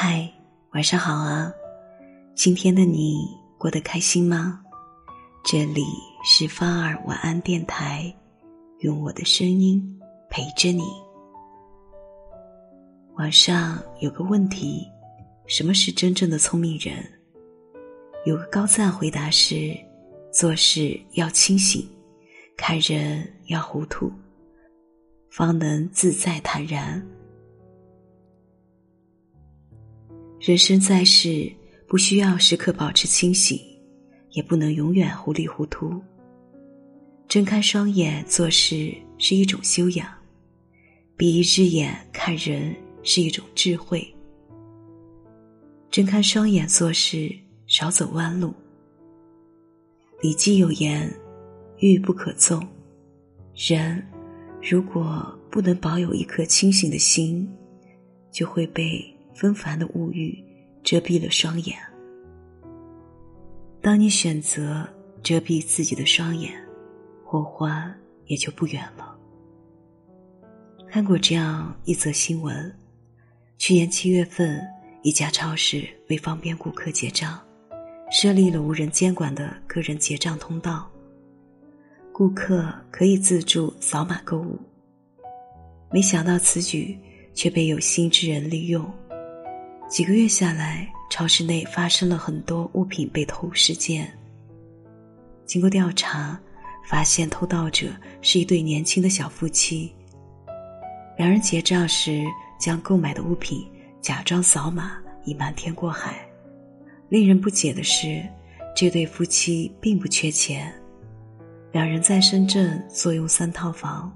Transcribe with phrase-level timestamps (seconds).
[0.00, 0.32] 嗨，
[0.74, 1.52] 晚上好啊！
[2.32, 4.60] 今天的你过得开心吗？
[5.44, 5.82] 这里
[6.22, 8.14] 是芳儿晚安电台，
[8.78, 9.82] 用我的声音
[10.30, 10.84] 陪着你。
[13.16, 14.86] 网上有个问题：
[15.48, 17.04] 什么是真正的聪明人？
[18.24, 19.76] 有个高赞回答是：
[20.32, 21.84] 做事要清醒，
[22.56, 24.12] 看人要糊涂，
[25.28, 27.04] 方能自在坦然。
[30.40, 31.50] 人生在世，
[31.88, 33.60] 不需要时刻保持清醒，
[34.30, 36.00] 也不能永远糊里糊涂。
[37.26, 40.08] 睁开双眼做事是一种修养，
[41.16, 44.06] 闭一只眼看人是一种智慧。
[45.90, 47.34] 睁开双眼做事，
[47.66, 48.50] 少走弯路。
[50.22, 51.12] 《礼记》有言
[51.80, 52.64] ：“欲不可纵。”
[53.56, 54.00] 人
[54.62, 57.46] 如果不能保有一颗清醒的心，
[58.30, 59.17] 就会被。
[59.38, 60.36] 纷繁的物欲
[60.82, 61.78] 遮蔽了双眼。
[63.80, 64.84] 当你选择
[65.22, 66.52] 遮蔽自己的双眼，
[67.24, 67.94] 火花
[68.26, 69.16] 也就不远了。
[70.88, 72.76] 看过这样一则新闻：
[73.58, 74.60] 去年七月份，
[75.02, 77.40] 一家超市为方便顾客结账，
[78.10, 80.90] 设立了无人监管的个人结账通道，
[82.12, 84.58] 顾客可以自助扫码购物。
[85.92, 86.98] 没想到此举
[87.34, 88.84] 却被有心之人利用。
[89.88, 94.12] 几个月下来，超市内发生了很多物品被偷事件。
[95.46, 96.38] 经过调查，
[96.86, 97.88] 发现偷盗者
[98.20, 99.90] 是一对年轻的小夫妻。
[101.16, 102.22] 两人结账时
[102.60, 103.66] 将购买的物品
[103.98, 106.18] 假装扫码，以瞒天过海。
[107.08, 108.22] 令人不解的是，
[108.76, 110.70] 这对夫妻并不缺钱，
[111.72, 114.14] 两人在深圳坐拥三套房，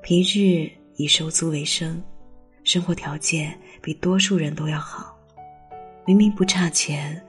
[0.00, 2.00] 平日以收租为生。
[2.62, 3.56] 生活条件
[3.86, 5.16] 比多数人都要好，
[6.04, 7.24] 明明不差钱，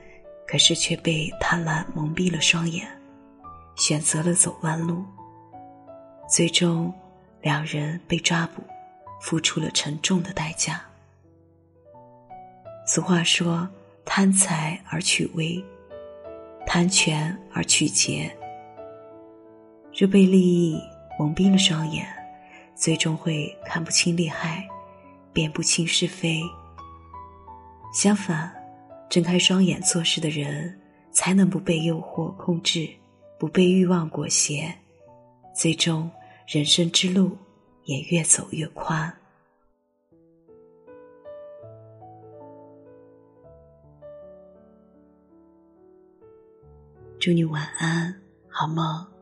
[0.48, 2.84] 可是却被贪婪蒙蔽了双眼，
[3.76, 5.06] 选择了走弯路。
[6.28, 6.92] 最终，
[7.42, 8.64] 两人被抓捕，
[9.22, 10.82] 付出了沉重的代价。
[12.88, 13.70] 俗话说
[14.04, 15.64] ：“贪财而取威，
[16.66, 18.36] 贪权而取节。”
[19.96, 20.82] 若被利益
[21.20, 22.04] 蒙蔽了双眼，
[22.74, 24.68] 最终会看不清利害。
[25.38, 26.42] 辨不清是非。
[27.94, 28.52] 相反，
[29.08, 30.76] 睁开双眼做事的人，
[31.12, 32.90] 才能不被诱惑控制，
[33.38, 34.74] 不被欲望裹挟，
[35.54, 36.10] 最终
[36.48, 37.38] 人生之路
[37.84, 39.16] 也越走越宽。
[47.20, 48.20] 祝你晚安，
[48.50, 49.17] 好梦。